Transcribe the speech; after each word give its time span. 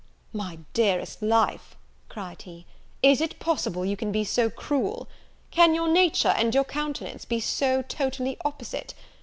"My 0.33 0.57
dearest 0.73 1.21
life," 1.21 1.75
cried 2.09 2.41
he, 2.41 2.65
"is 3.03 3.21
it 3.21 3.37
possible 3.37 3.85
you 3.85 3.95
can 3.95 4.11
be 4.11 4.23
so 4.23 4.49
cruel? 4.49 5.07
Can 5.51 5.75
your 5.75 5.89
nature 5.89 6.33
and 6.35 6.55
your 6.55 6.63
countenance 6.65 7.23
be 7.23 7.39
so 7.39 7.83
totally 7.83 8.37
opposite? 8.43 8.95